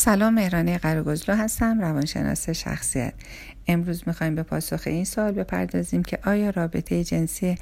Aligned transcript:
سلام 0.00 0.34
مهرانه 0.34 0.78
قرگزلو 0.78 1.36
هستم 1.36 1.80
روانشناس 1.80 2.50
شخصیت. 2.50 3.14
امروز 3.66 4.02
می‌خوایم 4.06 4.34
به 4.34 4.42
پاسخ 4.42 4.82
این 4.86 5.04
سوال 5.04 5.32
بپردازیم 5.32 6.02
که 6.02 6.18
آیا 6.24 6.50
رابطه 6.50 7.04
جنسی 7.04 7.54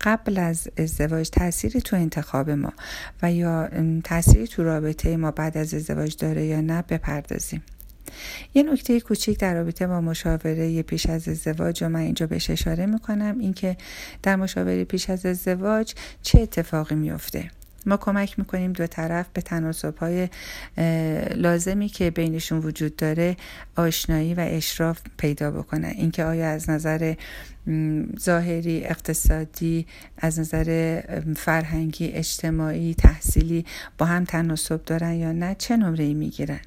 قبل 0.00 0.38
از 0.38 0.68
ازدواج 0.76 1.30
تأثیری 1.30 1.80
تو 1.80 1.96
انتخاب 1.96 2.50
ما 2.50 2.72
و 3.22 3.32
یا 3.32 3.68
تأثیری 4.04 4.46
تو 4.46 4.64
رابطه 4.64 5.16
ما 5.16 5.30
بعد 5.30 5.58
از 5.58 5.74
ازدواج 5.74 6.16
داره 6.16 6.46
یا 6.46 6.60
نه 6.60 6.82
بپردازیم. 6.82 7.62
یه 8.54 8.62
نکته 8.62 9.00
کوچیک 9.00 9.38
در 9.38 9.54
رابطه 9.54 9.86
با 9.86 10.00
مشاوره 10.00 10.82
پیش 10.82 11.06
از 11.06 11.28
ازدواج 11.28 11.84
و 11.84 11.88
من 11.88 12.00
اینجا 12.00 12.26
بهش 12.26 12.50
اشاره 12.50 12.86
می‌کنم 12.86 13.38
اینکه 13.38 13.76
در 14.22 14.36
مشاوره 14.36 14.84
پیش 14.84 15.10
از 15.10 15.26
ازدواج 15.26 15.94
چه 16.22 16.40
اتفاقی 16.40 16.94
میفته 16.94 17.50
ما 17.86 17.96
کمک 17.96 18.38
می‌کنیم 18.38 18.72
دو 18.72 18.86
طرف 18.86 19.26
به 19.32 19.40
تناسب 19.40 19.96
های 19.96 20.28
لازمی 21.34 21.88
که 21.88 22.10
بینشون 22.10 22.58
وجود 22.58 22.96
داره 22.96 23.36
آشنایی 23.76 24.34
و 24.34 24.40
اشراف 24.40 25.00
پیدا 25.16 25.50
بکنن 25.50 25.92
اینکه 25.96 26.24
آیا 26.24 26.50
از 26.50 26.70
نظر 26.70 27.14
ظاهری 28.20 28.84
اقتصادی 28.84 29.86
از 30.18 30.40
نظر 30.40 31.00
فرهنگی 31.36 32.06
اجتماعی 32.08 32.94
تحصیلی 32.94 33.64
با 33.98 34.06
هم 34.06 34.24
تناسب 34.24 34.84
دارن 34.84 35.12
یا 35.12 35.32
نه 35.32 35.56
چه 35.58 35.76
نمره 35.76 36.04
ای 36.04 36.14
می‌گیرن؟ 36.14 36.60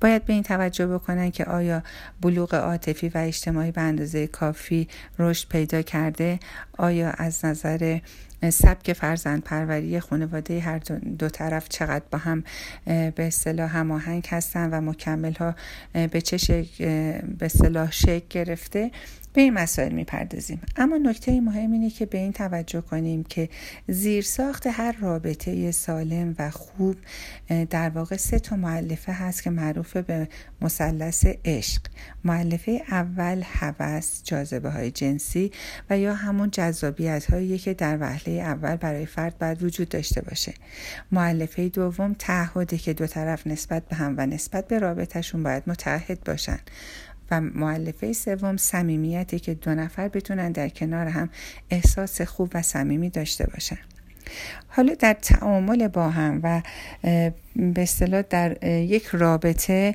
باید 0.00 0.24
به 0.24 0.32
این 0.32 0.42
توجه 0.42 0.86
بکنن 0.86 1.30
که 1.30 1.44
آیا 1.44 1.82
بلوغ 2.20 2.54
عاطفی 2.54 3.08
و 3.08 3.18
اجتماعی 3.18 3.70
به 3.70 3.80
اندازه 3.80 4.26
کافی 4.26 4.88
رشد 5.18 5.48
پیدا 5.48 5.82
کرده؟ 5.82 6.38
آیا 6.78 7.10
از 7.10 7.44
نظر 7.44 7.98
سبک 8.50 8.92
فرزند 8.92 9.42
پروری 9.42 10.00
خانواده 10.00 10.60
هر 10.60 10.78
دو 11.18 11.28
طرف 11.28 11.68
چقدر 11.68 12.04
با 12.10 12.18
هم 12.18 12.44
به 12.84 13.14
اصطلاح 13.18 13.76
هماهنگ 13.76 14.26
هستن 14.30 14.70
و 14.70 14.80
مکمل 14.80 15.32
ها 15.32 15.54
به 15.92 16.20
چه 16.20 16.36
شکل 16.36 16.84
به 17.20 17.46
اصطلاح 17.46 17.92
شکل 17.92 18.26
گرفته؟ 18.30 18.90
به 19.36 19.42
این 19.42 19.54
مسائل 19.54 19.92
می‌پردازیم. 19.92 20.60
اما 20.76 20.96
نکته 20.96 21.40
مهم 21.40 21.72
اینه 21.72 21.90
که 21.90 22.06
به 22.06 22.18
این 22.18 22.32
توجه 22.32 22.80
کنیم 22.80 23.24
که 23.24 23.48
زیرساخت 23.88 24.66
هر 24.66 24.92
رابطه 24.92 25.70
سالم 25.70 26.34
و 26.38 26.50
خوب 26.50 26.96
در 27.70 27.90
واقع 27.90 28.16
سه 28.16 28.38
تا 28.38 28.56
معلفه 28.56 29.12
هست 29.12 29.42
که 29.42 29.50
معروف 29.50 29.96
به 29.96 30.28
مثلث 30.60 31.26
عشق. 31.44 31.82
معلفه 32.24 32.82
اول 32.90 33.42
هوس 33.44 34.22
جاذبه 34.24 34.70
های 34.70 34.90
جنسی 34.90 35.52
و 35.90 35.98
یا 35.98 36.14
همون 36.14 36.50
جذابیت 36.50 37.30
هایی 37.30 37.58
که 37.58 37.74
در 37.74 37.98
وهله 38.00 38.32
اول 38.32 38.76
برای 38.76 39.06
فرد 39.06 39.38
باید 39.38 39.62
وجود 39.62 39.88
داشته 39.88 40.20
باشه. 40.20 40.54
معلفه 41.12 41.68
دوم 41.68 42.16
تعهده 42.18 42.78
که 42.78 42.92
دو 42.92 43.06
طرف 43.06 43.46
نسبت 43.46 43.88
به 43.88 43.96
هم 43.96 44.14
و 44.18 44.26
نسبت 44.26 44.68
به 44.68 44.78
رابطهشون 44.78 45.42
باید 45.42 45.62
متحد 45.66 46.24
باشن. 46.24 46.58
و 47.30 47.40
معلفه 47.40 48.12
سوم 48.12 48.56
صمیمیتی 48.56 49.38
که 49.38 49.54
دو 49.54 49.74
نفر 49.74 50.08
بتونن 50.08 50.52
در 50.52 50.68
کنار 50.68 51.06
هم 51.06 51.28
احساس 51.70 52.20
خوب 52.20 52.50
و 52.54 52.62
صمیمی 52.62 53.10
داشته 53.10 53.46
باشن. 53.46 53.78
حالا 54.68 54.94
در 54.94 55.12
تعامل 55.22 55.88
با 55.88 56.10
هم 56.10 56.40
و 56.42 56.62
به 57.56 57.82
اصطلاح 57.82 58.22
در 58.22 58.64
یک 58.64 59.06
رابطه 59.06 59.94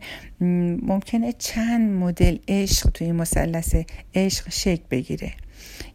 ممکنه 0.82 1.34
چند 1.34 1.92
مدل 1.92 2.38
عشق 2.48 2.90
توی 2.90 3.12
مثلث 3.12 3.76
عشق 4.16 4.50
شکل 4.50 4.84
بگیره 4.92 5.32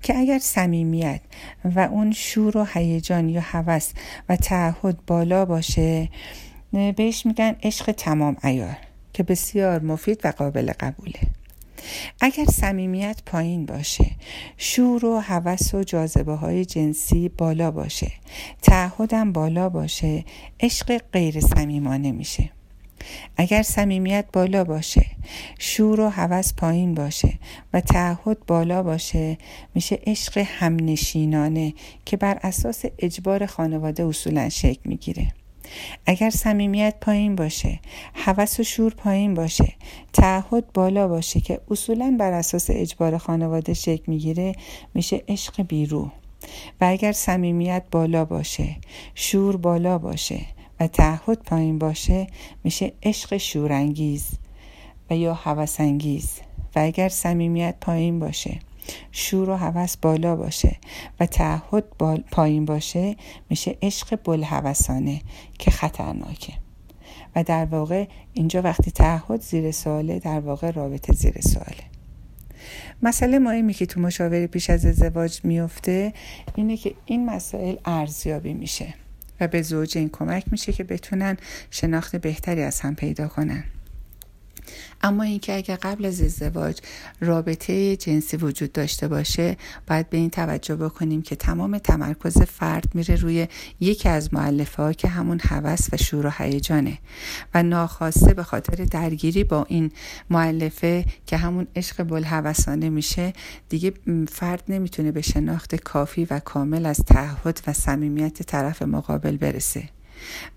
که 0.02 0.18
اگر 0.18 0.38
صمیمیت 0.38 1.20
و 1.64 1.80
اون 1.80 2.12
شور 2.12 2.56
و 2.56 2.64
هیجان 2.64 3.28
یا 3.28 3.40
هوس 3.40 3.92
و 4.28 4.36
تعهد 4.36 5.06
بالا 5.06 5.44
باشه 5.44 6.08
بهش 6.96 7.26
میگن 7.26 7.56
عشق 7.62 7.92
تمام 7.92 8.36
ایار 8.44 8.76
که 9.12 9.22
بسیار 9.22 9.82
مفید 9.82 10.20
و 10.24 10.28
قابل 10.28 10.72
قبوله. 10.80 11.20
اگر 12.20 12.44
صمیمیت 12.44 13.22
پایین 13.26 13.66
باشه 13.66 14.10
شور 14.56 15.04
و 15.04 15.18
هوس 15.18 15.74
و 15.74 15.82
جاذبه 15.82 16.34
های 16.34 16.64
جنسی 16.64 17.28
بالا 17.28 17.70
باشه 17.70 18.12
تعهدم 18.62 19.32
بالا 19.32 19.68
باشه 19.68 20.24
عشق 20.60 21.00
غیر 21.12 21.40
صمیمانه 21.40 22.12
میشه. 22.12 22.50
اگر 23.36 23.62
صمیمیت 23.62 24.24
بالا 24.32 24.64
باشه 24.64 25.06
شور 25.58 26.00
و 26.00 26.08
هوس 26.08 26.54
پایین 26.54 26.94
باشه 26.94 27.38
و 27.72 27.80
تعهد 27.80 28.46
بالا 28.46 28.82
باشه 28.82 29.38
میشه 29.74 29.98
عشق 30.06 30.38
همنشینانه 30.38 31.74
که 32.04 32.16
بر 32.16 32.38
اساس 32.42 32.84
اجبار 32.98 33.46
خانواده 33.46 34.04
اصولا 34.04 34.48
شکل 34.48 34.80
می‌گیره. 34.84 35.32
اگر 36.06 36.30
صمیمیت 36.30 36.94
پایین 37.00 37.36
باشه 37.36 37.80
هوس 38.14 38.60
و 38.60 38.62
شور 38.62 38.94
پایین 38.94 39.34
باشه 39.34 39.72
تعهد 40.12 40.72
بالا 40.72 41.08
باشه 41.08 41.40
که 41.40 41.60
اصولا 41.70 42.16
بر 42.20 42.32
اساس 42.32 42.66
اجبار 42.70 43.18
خانواده 43.18 43.74
شکل 43.74 44.02
می‌گیره 44.06 44.52
میشه 44.94 45.22
عشق 45.28 45.62
بیرو. 45.62 46.10
و 46.80 46.84
اگر 46.84 47.12
صمیمیت 47.12 47.82
بالا 47.90 48.24
باشه 48.24 48.76
شور 49.14 49.56
بالا 49.56 49.98
باشه 49.98 50.40
و 50.80 50.86
تعهد 50.86 51.38
پایین 51.42 51.78
باشه 51.78 52.26
میشه 52.64 52.92
عشق 53.02 53.36
شورانگیز 53.36 54.28
و 55.10 55.16
یا 55.16 55.34
هوسانگیز. 55.34 56.40
و 56.76 56.80
اگر 56.80 57.08
صمیمیت 57.08 57.74
پایین 57.80 58.18
باشه 58.18 58.58
شور 59.12 59.50
و 59.50 59.56
هوس 59.56 59.96
بالا 59.96 60.36
باشه 60.36 60.76
و 61.20 61.26
تعهد 61.26 61.84
پایین 62.30 62.64
باشه 62.64 63.16
میشه 63.50 63.76
عشق 63.82 64.18
بلحوثانه 64.24 65.20
که 65.58 65.70
خطرناکه. 65.70 66.52
و 67.36 67.42
در 67.42 67.64
واقع 67.64 68.08
اینجا 68.32 68.62
وقتی 68.62 68.90
تعهد 68.90 69.40
زیر 69.40 69.72
سواله 69.72 70.18
در 70.18 70.40
واقع 70.40 70.70
رابطه 70.70 71.12
زیر 71.12 71.40
سواله. 71.40 71.84
مسئله 73.02 73.38
مهمی 73.38 73.74
که 73.74 73.86
تو 73.86 74.00
مشاوره 74.00 74.46
پیش 74.46 74.70
از 74.70 74.86
ازدواج 74.86 75.40
میفته 75.44 76.12
اینه 76.54 76.76
که 76.76 76.94
این 77.04 77.26
مسائل 77.26 77.76
ارزیابی 77.84 78.54
میشه 78.54 78.94
و 79.40 79.48
به 79.48 79.62
زوجین 79.62 80.08
کمک 80.08 80.44
میشه 80.50 80.72
که 80.72 80.84
بتونن 80.84 81.36
شناخت 81.70 82.16
بهتری 82.16 82.62
از 82.62 82.80
هم 82.80 82.94
پیدا 82.94 83.28
کنن. 83.28 83.64
اما 85.06 85.22
اینکه 85.22 85.56
اگر 85.56 85.76
قبل 85.76 86.04
از 86.04 86.20
ازدواج 86.20 86.78
رابطه 87.20 87.96
جنسی 87.96 88.36
وجود 88.36 88.72
داشته 88.72 89.08
باشه 89.08 89.56
باید 89.86 90.10
به 90.10 90.16
این 90.16 90.30
توجه 90.30 90.76
بکنیم 90.76 91.22
که 91.22 91.36
تمام 91.36 91.78
تمرکز 91.78 92.42
فرد 92.42 92.94
میره 92.94 93.16
روی 93.16 93.48
یکی 93.80 94.08
از 94.08 94.34
معلفه 94.34 94.82
ها 94.82 94.92
که 94.92 95.08
همون 95.08 95.40
هوس 95.42 95.88
و 95.92 95.96
شور 95.96 96.26
و 96.26 96.30
هیجانه 96.38 96.98
و 97.54 97.62
ناخواسته 97.62 98.34
به 98.34 98.42
خاطر 98.42 98.84
درگیری 98.84 99.44
با 99.44 99.66
این 99.68 99.92
معلفه 100.30 101.04
که 101.26 101.36
همون 101.36 101.66
عشق 101.76 102.02
بلحوثانه 102.02 102.88
میشه 102.88 103.32
دیگه 103.68 103.92
فرد 104.28 104.62
نمی‌تونه 104.68 105.12
به 105.12 105.22
شناخت 105.22 105.74
کافی 105.74 106.24
و 106.24 106.38
کامل 106.38 106.86
از 106.86 106.96
تعهد 106.96 107.60
و 107.66 107.72
صمیمیت 107.72 108.42
طرف 108.42 108.82
مقابل 108.82 109.36
برسه. 109.36 109.95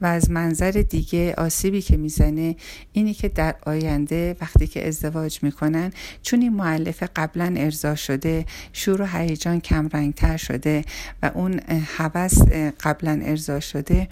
و 0.01 0.05
از 0.05 0.31
منظر 0.31 0.71
دیگه 0.71 1.33
آسیبی 1.37 1.81
که 1.81 1.97
می‌زنه 1.97 2.55
اینی 2.93 3.13
که 3.13 3.29
در 3.29 3.55
آینده 3.65 4.35
وقتی 4.41 4.67
که 4.67 4.87
ازدواج 4.87 5.43
می‌کنن 5.43 5.93
چون 6.21 6.41
این 6.41 6.53
معلفه 6.53 7.09
قبلا 7.15 7.53
ارضا 7.57 7.95
شده 7.95 8.45
شور 8.73 9.01
و 9.01 9.05
هیجان 9.05 9.59
کمرنگتر 9.59 10.37
شده 10.37 10.85
و 11.23 11.31
اون 11.33 11.59
هوس 11.97 12.41
قبلا 12.83 13.21
ارضا 13.23 13.59
شده 13.59 14.07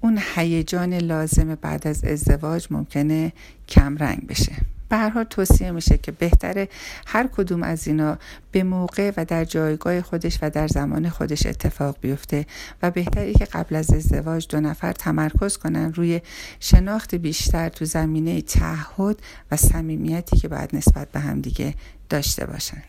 اون 0.00 0.18
هیجان 0.34 0.94
لازم 0.94 1.54
بعد 1.54 1.86
از 1.86 2.04
ازدواج 2.04 2.66
ممکنه 2.70 3.32
کمرنگ 3.68 4.26
بشه. 4.26 4.73
به 4.94 4.98
هر 4.98 5.08
حال 5.08 5.24
توصیه 5.24 5.70
میشه 5.70 5.98
که 5.98 6.12
بهتره 6.12 6.68
هر 7.06 7.26
کدوم 7.26 7.62
از 7.62 7.88
اینا 7.88 8.18
به 8.52 8.62
موقع 8.62 9.12
و 9.16 9.24
در 9.24 9.44
جایگاه 9.44 10.02
خودش 10.02 10.38
و 10.42 10.50
در 10.50 10.68
زمان 10.68 11.08
خودش 11.08 11.46
اتفاق 11.46 11.96
بیفته 12.00 12.46
و 12.82 12.90
بهتری 12.90 13.34
که 13.34 13.44
قبل 13.44 13.76
از 13.76 13.94
ازدواج 13.94 14.46
دو 14.48 14.60
نفر 14.60 14.92
تمرکز 14.92 15.56
کنن 15.56 15.92
روی 15.92 16.20
شناخت 16.60 17.14
بیشتر 17.14 17.68
تو 17.68 17.84
زمینه 17.84 18.42
تعهد 18.42 19.16
و 19.50 19.56
صمیمیتی 19.56 20.36
که 20.36 20.48
باید 20.48 20.76
نسبت 20.76 21.08
به 21.12 21.20
هم 21.20 21.40
دیگه 21.40 21.74
داشته 22.08 22.46
باشن. 22.46 22.82